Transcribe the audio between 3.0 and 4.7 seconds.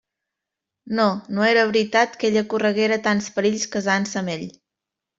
tants perills casant-se amb ell.